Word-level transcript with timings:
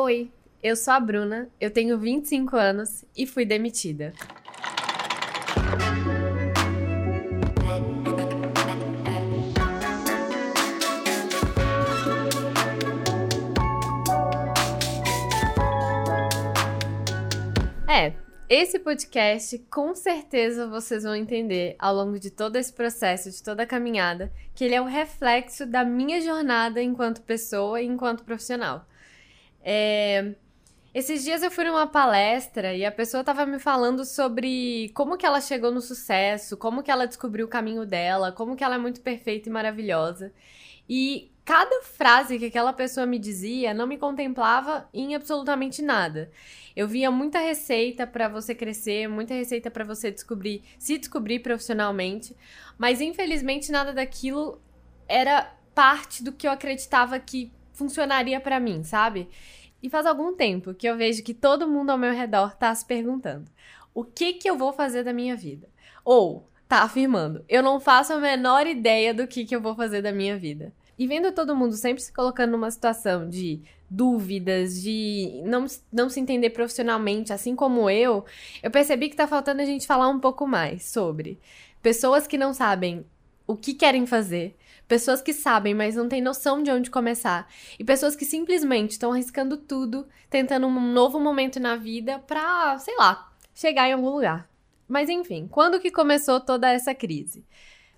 Oi, 0.00 0.30
eu 0.62 0.76
sou 0.76 0.94
a 0.94 1.00
Bruna, 1.00 1.48
eu 1.60 1.72
tenho 1.72 1.98
25 1.98 2.56
anos 2.56 3.04
e 3.16 3.26
fui 3.26 3.44
demitida. 3.44 4.12
É, 17.88 18.12
esse 18.48 18.78
podcast, 18.78 19.58
com 19.68 19.96
certeza 19.96 20.68
vocês 20.68 21.02
vão 21.02 21.16
entender 21.16 21.74
ao 21.76 21.92
longo 21.92 22.20
de 22.20 22.30
todo 22.30 22.54
esse 22.54 22.72
processo, 22.72 23.32
de 23.32 23.42
toda 23.42 23.64
a 23.64 23.66
caminhada, 23.66 24.32
que 24.54 24.62
ele 24.62 24.76
é 24.76 24.80
um 24.80 24.84
reflexo 24.84 25.66
da 25.66 25.84
minha 25.84 26.20
jornada 26.20 26.80
enquanto 26.80 27.20
pessoa 27.22 27.82
e 27.82 27.86
enquanto 27.86 28.22
profissional. 28.22 28.86
É... 29.70 30.34
Esses 30.94 31.22
dias 31.22 31.42
eu 31.42 31.50
fui 31.50 31.64
numa 31.64 31.86
palestra 31.86 32.74
e 32.74 32.86
a 32.86 32.90
pessoa 32.90 33.20
estava 33.20 33.44
me 33.44 33.58
falando 33.58 34.02
sobre 34.06 34.90
como 34.94 35.18
que 35.18 35.26
ela 35.26 35.42
chegou 35.42 35.70
no 35.70 35.82
sucesso, 35.82 36.56
como 36.56 36.82
que 36.82 36.90
ela 36.90 37.06
descobriu 37.06 37.44
o 37.44 37.48
caminho 37.48 37.84
dela, 37.84 38.32
como 38.32 38.56
que 38.56 38.64
ela 38.64 38.76
é 38.76 38.78
muito 38.78 39.02
perfeita 39.02 39.50
e 39.50 39.52
maravilhosa. 39.52 40.32
E 40.88 41.30
cada 41.44 41.82
frase 41.82 42.38
que 42.38 42.46
aquela 42.46 42.72
pessoa 42.72 43.04
me 43.04 43.18
dizia 43.18 43.74
não 43.74 43.86
me 43.86 43.98
contemplava 43.98 44.88
em 44.92 45.14
absolutamente 45.14 45.82
nada. 45.82 46.30
Eu 46.74 46.88
via 46.88 47.10
muita 47.10 47.38
receita 47.38 48.06
para 48.06 48.26
você 48.26 48.54
crescer, 48.54 49.06
muita 49.06 49.34
receita 49.34 49.70
para 49.70 49.84
você 49.84 50.10
descobrir, 50.10 50.62
se 50.78 50.96
descobrir 50.96 51.40
profissionalmente, 51.40 52.34
mas 52.78 53.02
infelizmente 53.02 53.70
nada 53.70 53.92
daquilo 53.92 54.60
era 55.06 55.54
parte 55.74 56.24
do 56.24 56.32
que 56.32 56.46
eu 56.46 56.50
acreditava 56.50 57.20
que 57.20 57.52
funcionaria 57.78 58.40
para 58.40 58.58
mim, 58.58 58.82
sabe? 58.82 59.28
E 59.82 59.88
faz 59.88 60.06
algum 60.06 60.34
tempo 60.34 60.74
que 60.74 60.88
eu 60.88 60.96
vejo 60.96 61.22
que 61.22 61.34
todo 61.34 61.68
mundo 61.68 61.90
ao 61.90 61.98
meu 61.98 62.12
redor 62.12 62.56
tá 62.56 62.74
se 62.74 62.84
perguntando: 62.84 63.50
o 63.94 64.04
que 64.04 64.34
que 64.34 64.48
eu 64.48 64.56
vou 64.56 64.72
fazer 64.72 65.04
da 65.04 65.12
minha 65.12 65.36
vida? 65.36 65.68
Ou 66.04 66.48
tá 66.68 66.82
afirmando: 66.82 67.44
eu 67.48 67.62
não 67.62 67.80
faço 67.80 68.12
a 68.12 68.18
menor 68.18 68.66
ideia 68.66 69.14
do 69.14 69.26
que 69.26 69.44
que 69.44 69.54
eu 69.54 69.60
vou 69.60 69.74
fazer 69.74 70.02
da 70.02 70.12
minha 70.12 70.36
vida. 70.36 70.72
E 70.98 71.06
vendo 71.06 71.32
todo 71.32 71.54
mundo 71.54 71.74
sempre 71.74 72.02
se 72.02 72.12
colocando 72.12 72.52
numa 72.52 72.70
situação 72.70 73.28
de 73.28 73.62
dúvidas, 73.88 74.82
de 74.82 75.40
não, 75.44 75.66
não 75.92 76.10
se 76.10 76.20
entender 76.20 76.50
profissionalmente, 76.50 77.32
assim 77.32 77.54
como 77.54 77.88
eu, 77.88 78.24
eu 78.62 78.70
percebi 78.70 79.08
que 79.08 79.16
tá 79.16 79.26
faltando 79.26 79.62
a 79.62 79.64
gente 79.64 79.86
falar 79.86 80.08
um 80.08 80.18
pouco 80.18 80.46
mais 80.46 80.90
sobre 80.90 81.38
pessoas 81.80 82.26
que 82.26 82.36
não 82.36 82.52
sabem 82.52 83.06
o 83.48 83.56
que 83.56 83.72
querem 83.72 84.06
fazer, 84.06 84.54
pessoas 84.86 85.22
que 85.22 85.32
sabem, 85.32 85.74
mas 85.74 85.96
não 85.96 86.06
têm 86.06 86.20
noção 86.20 86.62
de 86.62 86.70
onde 86.70 86.90
começar, 86.90 87.50
e 87.78 87.82
pessoas 87.82 88.14
que 88.14 88.26
simplesmente 88.26 88.92
estão 88.92 89.10
arriscando 89.10 89.56
tudo, 89.56 90.06
tentando 90.28 90.66
um 90.66 90.92
novo 90.92 91.18
momento 91.18 91.58
na 91.58 91.74
vida 91.74 92.18
pra, 92.18 92.78
sei 92.78 92.94
lá, 92.96 93.32
chegar 93.54 93.88
em 93.88 93.94
algum 93.94 94.10
lugar. 94.10 94.48
Mas 94.86 95.08
enfim, 95.08 95.48
quando 95.50 95.80
que 95.80 95.90
começou 95.90 96.38
toda 96.38 96.70
essa 96.70 96.94
crise? 96.94 97.44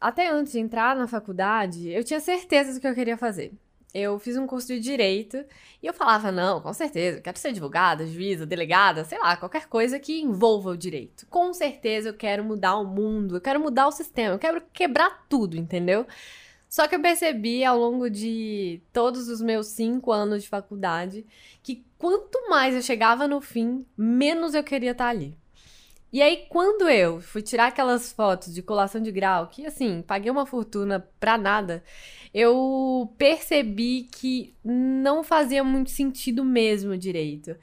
Até 0.00 0.28
antes 0.28 0.52
de 0.52 0.58
entrar 0.58 0.96
na 0.96 1.06
faculdade, 1.06 1.88
eu 1.88 2.02
tinha 2.02 2.20
certeza 2.20 2.74
do 2.74 2.80
que 2.80 2.86
eu 2.88 2.94
queria 2.94 3.16
fazer. 3.16 3.52
Eu 3.94 4.18
fiz 4.18 4.36
um 4.36 4.46
curso 4.46 4.68
de 4.68 4.80
direito 4.80 5.44
e 5.82 5.86
eu 5.86 5.94
falava: 5.94 6.30
não, 6.30 6.60
com 6.60 6.72
certeza, 6.72 7.18
eu 7.18 7.22
quero 7.22 7.38
ser 7.38 7.48
advogada, 7.48 8.06
juíza, 8.06 8.44
delegada, 8.44 9.04
sei 9.04 9.18
lá, 9.18 9.36
qualquer 9.36 9.66
coisa 9.68 9.98
que 9.98 10.20
envolva 10.20 10.70
o 10.70 10.76
direito. 10.76 11.26
Com 11.28 11.52
certeza 11.52 12.10
eu 12.10 12.14
quero 12.14 12.44
mudar 12.44 12.76
o 12.76 12.84
mundo, 12.84 13.36
eu 13.36 13.40
quero 13.40 13.60
mudar 13.60 13.86
o 13.86 13.92
sistema, 13.92 14.34
eu 14.34 14.38
quero 14.38 14.62
quebrar 14.72 15.26
tudo, 15.28 15.56
entendeu? 15.56 16.06
Só 16.68 16.86
que 16.88 16.94
eu 16.94 17.00
percebi 17.00 17.64
ao 17.64 17.78
longo 17.78 18.10
de 18.10 18.82
todos 18.92 19.28
os 19.28 19.40
meus 19.40 19.68
cinco 19.68 20.12
anos 20.12 20.42
de 20.42 20.48
faculdade 20.48 21.24
que 21.62 21.84
quanto 21.96 22.50
mais 22.50 22.74
eu 22.74 22.82
chegava 22.82 23.26
no 23.28 23.40
fim, 23.40 23.86
menos 23.96 24.54
eu 24.54 24.64
queria 24.64 24.90
estar 24.90 25.08
ali. 25.08 25.36
E 26.16 26.22
aí, 26.22 26.46
quando 26.48 26.88
eu 26.88 27.20
fui 27.20 27.42
tirar 27.42 27.66
aquelas 27.66 28.10
fotos 28.10 28.54
de 28.54 28.62
colação 28.62 29.02
de 29.02 29.12
grau, 29.12 29.48
que 29.48 29.66
assim, 29.66 30.00
paguei 30.00 30.30
uma 30.30 30.46
fortuna 30.46 31.06
pra 31.20 31.36
nada, 31.36 31.84
eu 32.32 33.12
percebi 33.18 34.08
que 34.10 34.54
não 34.64 35.22
fazia 35.22 35.62
muito 35.62 35.90
sentido 35.90 36.42
mesmo 36.42 36.96
direito. 36.96 37.54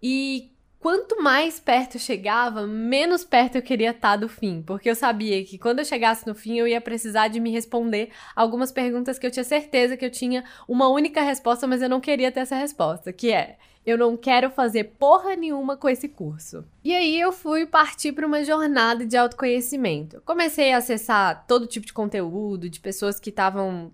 E 0.00 0.52
quanto 0.80 1.22
mais 1.22 1.58
perto 1.58 1.96
eu 1.96 2.00
chegava, 2.00 2.66
menos 2.66 3.24
perto 3.24 3.56
eu 3.56 3.62
queria 3.62 3.90
estar 3.90 4.16
do 4.16 4.28
fim, 4.28 4.62
porque 4.66 4.88
eu 4.88 4.94
sabia 4.94 5.44
que 5.44 5.58
quando 5.58 5.80
eu 5.80 5.84
chegasse 5.84 6.26
no 6.26 6.34
fim 6.34 6.58
eu 6.58 6.66
ia 6.66 6.80
precisar 6.80 7.28
de 7.28 7.40
me 7.40 7.50
responder 7.50 8.10
algumas 8.34 8.72
perguntas 8.72 9.18
que 9.18 9.26
eu 9.26 9.30
tinha 9.30 9.44
certeza 9.44 9.96
que 9.96 10.04
eu 10.04 10.10
tinha 10.10 10.44
uma 10.66 10.88
única 10.88 11.22
resposta, 11.22 11.66
mas 11.66 11.82
eu 11.82 11.88
não 11.88 12.00
queria 12.00 12.32
ter 12.32 12.40
essa 12.40 12.56
resposta, 12.56 13.12
que 13.12 13.32
é: 13.32 13.56
eu 13.84 13.96
não 13.96 14.16
quero 14.16 14.50
fazer 14.50 14.84
porra 14.98 15.34
nenhuma 15.34 15.76
com 15.76 15.88
esse 15.88 16.08
curso. 16.08 16.64
E 16.84 16.94
aí 16.94 17.18
eu 17.18 17.32
fui 17.32 17.66
partir 17.66 18.12
para 18.12 18.26
uma 18.26 18.44
jornada 18.44 19.06
de 19.06 19.16
autoconhecimento. 19.16 20.20
Comecei 20.24 20.72
a 20.72 20.76
acessar 20.76 21.46
todo 21.46 21.66
tipo 21.66 21.86
de 21.86 21.92
conteúdo, 21.92 22.68
de 22.68 22.80
pessoas 22.80 23.18
que 23.18 23.30
estavam 23.30 23.92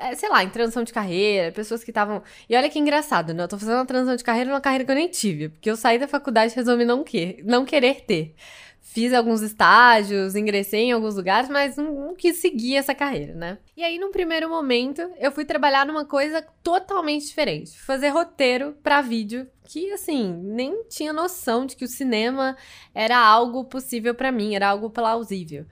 é, 0.00 0.14
sei 0.14 0.28
lá, 0.28 0.42
em 0.42 0.50
transição 0.50 0.84
de 0.84 0.92
carreira, 0.92 1.52
pessoas 1.52 1.82
que 1.82 1.90
estavam. 1.90 2.22
E 2.48 2.56
olha 2.56 2.68
que 2.68 2.78
engraçado, 2.78 3.34
né? 3.34 3.44
Eu 3.44 3.48
tô 3.48 3.58
fazendo 3.58 3.76
uma 3.76 3.86
transição 3.86 4.16
de 4.16 4.24
carreira 4.24 4.50
numa 4.50 4.60
carreira 4.60 4.84
que 4.84 4.90
eu 4.90 4.94
nem 4.96 5.08
tive, 5.08 5.48
porque 5.48 5.70
eu 5.70 5.76
saí 5.76 5.98
da 5.98 6.08
faculdade 6.08 6.52
e 6.52 6.56
resolvi 6.56 6.84
não, 6.84 7.02
que... 7.04 7.42
não 7.44 7.64
querer 7.64 8.02
ter. 8.02 8.34
Fiz 8.80 9.12
alguns 9.12 9.42
estágios, 9.42 10.34
ingressei 10.34 10.84
em 10.84 10.92
alguns 10.92 11.16
lugares, 11.16 11.50
mas 11.50 11.76
não, 11.76 11.92
não, 11.92 12.14
quis 12.14 12.36
seguir 12.38 12.76
essa 12.76 12.94
carreira, 12.94 13.34
né? 13.34 13.58
E 13.76 13.84
aí, 13.84 13.98
num 13.98 14.10
primeiro 14.10 14.48
momento, 14.48 15.02
eu 15.18 15.30
fui 15.30 15.44
trabalhar 15.44 15.84
numa 15.84 16.06
coisa 16.06 16.40
totalmente 16.62 17.26
diferente. 17.26 17.78
Fazer 17.78 18.08
roteiro 18.08 18.74
para 18.82 19.02
vídeo, 19.02 19.46
que 19.64 19.92
assim, 19.92 20.32
nem 20.42 20.84
tinha 20.84 21.12
noção 21.12 21.66
de 21.66 21.76
que 21.76 21.84
o 21.84 21.88
cinema 21.88 22.56
era 22.94 23.18
algo 23.18 23.64
possível 23.64 24.14
para 24.14 24.32
mim, 24.32 24.54
era 24.54 24.68
algo 24.68 24.88
plausível. 24.88 25.66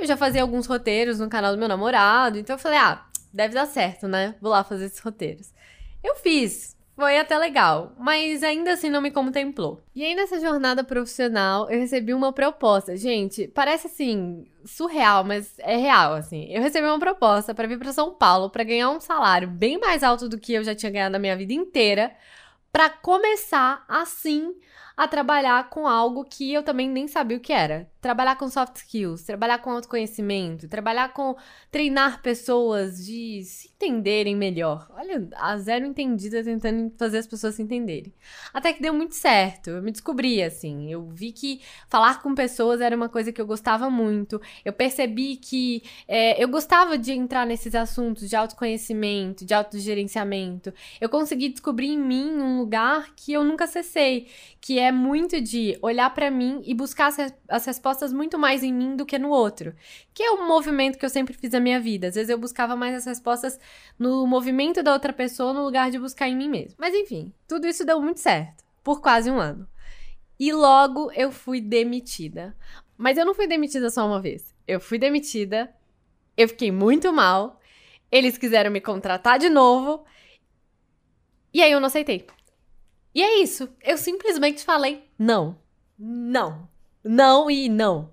Eu 0.00 0.06
já 0.06 0.16
fazia 0.16 0.40
alguns 0.40 0.66
roteiros 0.66 1.18
no 1.18 1.28
canal 1.28 1.52
do 1.52 1.58
meu 1.58 1.68
namorado, 1.68 2.38
então 2.38 2.54
eu 2.54 2.58
falei, 2.58 2.78
ah, 2.78 3.04
deve 3.32 3.54
dar 3.54 3.66
certo, 3.66 4.08
né? 4.08 4.34
Vou 4.40 4.50
lá 4.50 4.64
fazer 4.64 4.86
esses 4.86 4.98
roteiros. 4.98 5.52
Eu 6.02 6.14
fiz, 6.14 6.74
foi 6.96 7.18
até 7.18 7.36
legal, 7.36 7.94
mas 7.98 8.42
ainda 8.42 8.72
assim 8.72 8.88
não 8.88 9.02
me 9.02 9.10
contemplou. 9.10 9.82
E 9.94 10.02
aí 10.02 10.14
nessa 10.14 10.40
jornada 10.40 10.82
profissional 10.82 11.70
eu 11.70 11.78
recebi 11.78 12.14
uma 12.14 12.32
proposta. 12.32 12.96
Gente, 12.96 13.46
parece 13.48 13.88
assim 13.88 14.46
surreal, 14.64 15.22
mas 15.22 15.54
é 15.58 15.76
real 15.76 16.14
assim. 16.14 16.46
Eu 16.50 16.62
recebi 16.62 16.86
uma 16.86 16.98
proposta 16.98 17.54
para 17.54 17.68
vir 17.68 17.78
para 17.78 17.92
São 17.92 18.14
Paulo 18.14 18.48
para 18.48 18.64
ganhar 18.64 18.88
um 18.90 19.00
salário 19.00 19.48
bem 19.48 19.78
mais 19.78 20.02
alto 20.02 20.30
do 20.30 20.38
que 20.38 20.54
eu 20.54 20.64
já 20.64 20.74
tinha 20.74 20.90
ganhado 20.90 21.12
na 21.12 21.18
minha 21.18 21.36
vida 21.36 21.52
inteira, 21.52 22.10
para 22.72 22.90
começar 22.90 23.84
assim 23.88 24.54
a 25.00 25.08
trabalhar 25.08 25.70
com 25.70 25.86
algo 25.86 26.24
que 26.24 26.52
eu 26.52 26.62
também 26.62 26.86
nem 26.86 27.08
sabia 27.08 27.38
o 27.38 27.40
que 27.40 27.54
era. 27.54 27.88
Trabalhar 28.02 28.36
com 28.36 28.50
soft 28.50 28.76
skills, 28.76 29.22
trabalhar 29.22 29.58
com 29.58 29.70
autoconhecimento, 29.70 30.68
trabalhar 30.68 31.14
com 31.14 31.36
treinar 31.70 32.20
pessoas 32.20 33.02
de 33.04 33.42
se 33.44 33.68
entenderem 33.68 34.36
melhor. 34.36 34.86
Olha, 34.90 35.26
a 35.36 35.56
zero 35.56 35.86
entendida 35.86 36.44
tentando 36.44 36.92
fazer 36.98 37.16
as 37.16 37.26
pessoas 37.26 37.54
se 37.54 37.62
entenderem. 37.62 38.12
Até 38.52 38.74
que 38.74 38.82
deu 38.82 38.92
muito 38.92 39.14
certo. 39.14 39.70
Eu 39.70 39.82
me 39.82 39.90
descobri 39.90 40.42
assim. 40.42 40.92
Eu 40.92 41.08
vi 41.08 41.32
que 41.32 41.62
falar 41.88 42.20
com 42.20 42.34
pessoas 42.34 42.82
era 42.82 42.94
uma 42.94 43.08
coisa 43.08 43.32
que 43.32 43.40
eu 43.40 43.46
gostava 43.46 43.88
muito. 43.88 44.38
Eu 44.62 44.72
percebi 44.72 45.36
que 45.36 45.82
é, 46.06 46.42
eu 46.42 46.48
gostava 46.48 46.98
de 46.98 47.12
entrar 47.12 47.46
nesses 47.46 47.74
assuntos 47.74 48.28
de 48.28 48.36
autoconhecimento, 48.36 49.46
de 49.46 49.54
autogerenciamento. 49.54 50.74
Eu 51.00 51.08
consegui 51.08 51.48
descobrir 51.48 51.88
em 51.88 51.98
mim 51.98 52.38
um 52.38 52.59
lugar 52.60 53.14
que 53.16 53.32
eu 53.32 53.42
nunca 53.42 53.64
acessei, 53.64 54.28
que 54.60 54.78
é 54.78 54.92
muito 54.92 55.40
de 55.40 55.78
olhar 55.82 56.14
para 56.14 56.30
mim 56.30 56.62
e 56.64 56.74
buscar 56.74 57.08
as, 57.08 57.34
as 57.48 57.64
respostas 57.64 58.12
muito 58.12 58.38
mais 58.38 58.62
em 58.62 58.72
mim 58.72 58.94
do 58.94 59.04
que 59.04 59.18
no 59.18 59.30
outro. 59.30 59.74
Que 60.14 60.22
é 60.22 60.30
um 60.30 60.46
movimento 60.46 60.98
que 60.98 61.04
eu 61.04 61.10
sempre 61.10 61.34
fiz 61.34 61.52
na 61.52 61.60
minha 61.60 61.80
vida. 61.80 62.08
Às 62.08 62.14
vezes 62.14 62.30
eu 62.30 62.38
buscava 62.38 62.76
mais 62.76 62.94
as 62.94 63.04
respostas 63.04 63.58
no 63.98 64.26
movimento 64.26 64.82
da 64.82 64.92
outra 64.92 65.12
pessoa 65.12 65.52
no 65.52 65.64
lugar 65.64 65.90
de 65.90 65.98
buscar 65.98 66.28
em 66.28 66.36
mim 66.36 66.48
mesmo. 66.48 66.76
Mas 66.78 66.94
enfim, 66.94 67.32
tudo 67.48 67.66
isso 67.66 67.84
deu 67.84 68.00
muito 68.00 68.20
certo 68.20 68.64
por 68.82 69.00
quase 69.00 69.30
um 69.30 69.38
ano. 69.38 69.66
E 70.38 70.52
logo 70.52 71.12
eu 71.12 71.30
fui 71.30 71.60
demitida. 71.60 72.56
Mas 72.96 73.16
eu 73.16 73.24
não 73.24 73.34
fui 73.34 73.46
demitida 73.46 73.90
só 73.90 74.06
uma 74.06 74.20
vez. 74.20 74.54
Eu 74.66 74.80
fui 74.80 74.98
demitida, 74.98 75.74
eu 76.36 76.48
fiquei 76.48 76.70
muito 76.70 77.12
mal. 77.12 77.60
Eles 78.10 78.36
quiseram 78.36 78.70
me 78.70 78.80
contratar 78.80 79.38
de 79.38 79.48
novo. 79.48 80.04
E 81.52 81.62
aí 81.62 81.72
eu 81.72 81.80
não 81.80 81.86
aceitei. 81.86 82.26
E 83.14 83.22
é 83.22 83.40
isso. 83.40 83.68
Eu 83.82 83.96
simplesmente 83.96 84.64
falei 84.64 85.04
não. 85.18 85.58
Não. 85.98 86.68
Não 87.02 87.50
e 87.50 87.68
não. 87.68 88.12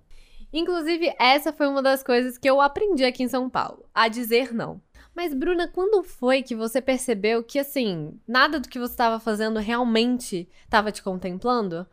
Inclusive, 0.52 1.14
essa 1.20 1.52
foi 1.52 1.68
uma 1.68 1.82
das 1.82 2.02
coisas 2.02 2.38
que 2.38 2.50
eu 2.50 2.62
aprendi 2.62 3.04
aqui 3.04 3.24
em 3.24 3.28
São 3.28 3.50
Paulo, 3.50 3.86
a 3.94 4.08
dizer 4.08 4.54
não. 4.54 4.82
Mas, 5.14 5.34
Bruna, 5.34 5.68
quando 5.68 6.04
foi 6.04 6.44
que 6.44 6.56
você 6.56 6.80
percebeu 6.80 7.44
que, 7.44 7.60
assim, 7.60 8.20
nada 8.28 8.60
do 8.60 8.70
que 8.70 8.80
você 8.80 8.94
estava 8.94 9.20
fazendo 9.20 9.60
realmente 9.60 10.48
estava 10.64 10.92
te 10.92 11.02
contemplando? 11.02 11.88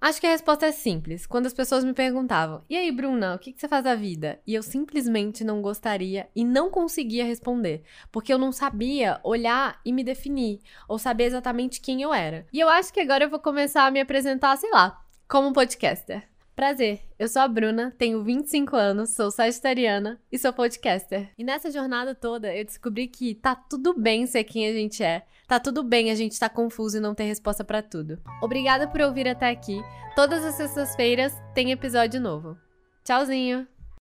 Acho 0.00 0.20
que 0.20 0.26
a 0.26 0.30
resposta 0.30 0.66
é 0.66 0.72
simples. 0.72 1.26
Quando 1.26 1.46
as 1.46 1.54
pessoas 1.54 1.82
me 1.82 1.94
perguntavam: 1.94 2.62
"E 2.68 2.76
aí, 2.76 2.92
Bruna, 2.92 3.34
o 3.34 3.38
que 3.38 3.54
você 3.56 3.66
faz 3.66 3.82
da 3.82 3.94
vida?" 3.94 4.40
E 4.46 4.54
eu 4.54 4.62
simplesmente 4.62 5.42
não 5.42 5.62
gostaria 5.62 6.28
e 6.36 6.44
não 6.44 6.70
conseguia 6.70 7.24
responder, 7.24 7.82
porque 8.12 8.32
eu 8.32 8.38
não 8.38 8.52
sabia 8.52 9.20
olhar 9.24 9.80
e 9.84 9.92
me 9.92 10.04
definir, 10.04 10.60
ou 10.86 10.98
saber 10.98 11.24
exatamente 11.24 11.80
quem 11.80 12.02
eu 12.02 12.12
era. 12.12 12.46
E 12.52 12.60
eu 12.60 12.68
acho 12.68 12.92
que 12.92 13.00
agora 13.00 13.24
eu 13.24 13.30
vou 13.30 13.40
começar 13.40 13.86
a 13.86 13.90
me 13.90 14.00
apresentar, 14.00 14.56
sei 14.56 14.70
lá, 14.70 15.02
como 15.28 15.52
podcaster. 15.52 16.28
Prazer, 16.56 17.02
eu 17.18 17.28
sou 17.28 17.42
a 17.42 17.48
Bruna, 17.48 17.94
tenho 17.98 18.24
25 18.24 18.74
anos, 18.74 19.10
sou 19.10 19.30
sagitariana 19.30 20.18
e 20.32 20.38
sou 20.38 20.54
podcaster. 20.54 21.28
E 21.36 21.44
nessa 21.44 21.70
jornada 21.70 22.14
toda 22.14 22.56
eu 22.56 22.64
descobri 22.64 23.08
que 23.08 23.34
tá 23.34 23.54
tudo 23.54 23.92
bem 23.92 24.26
ser 24.26 24.42
quem 24.42 24.66
a 24.66 24.72
gente 24.72 25.04
é, 25.04 25.26
tá 25.46 25.60
tudo 25.60 25.82
bem 25.82 26.10
a 26.10 26.14
gente 26.14 26.40
tá 26.40 26.48
confuso 26.48 26.96
e 26.96 27.00
não 27.00 27.14
ter 27.14 27.24
resposta 27.24 27.62
para 27.62 27.82
tudo. 27.82 28.18
Obrigada 28.40 28.88
por 28.88 29.02
ouvir 29.02 29.28
até 29.28 29.50
aqui. 29.50 29.82
Todas 30.14 30.42
as 30.42 30.54
sextas-feiras 30.54 31.34
tem 31.54 31.72
episódio 31.72 32.18
novo. 32.18 32.56
Tchauzinho! 33.04 33.68